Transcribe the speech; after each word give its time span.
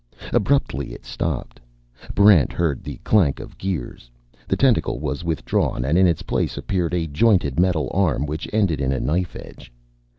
Abruptly 0.33 0.93
it 0.93 1.05
stopped. 1.05 1.59
Barrent 2.15 2.51
heard 2.51 2.83
the 2.83 2.97
clank 3.03 3.39
of 3.39 3.55
gears. 3.59 4.09
The 4.47 4.55
tentacle 4.55 4.97
was 4.97 5.23
withdrawn, 5.23 5.85
and 5.85 5.95
in 5.95 6.07
its 6.07 6.23
place 6.23 6.57
appeared 6.57 6.95
a 6.95 7.05
jointed 7.05 7.59
metal 7.59 7.87
arm 7.93 8.25
which 8.25 8.49
ended 8.51 8.81
in 8.81 8.91
a 8.91 8.99
knife 8.99 9.35
edge. 9.35 9.71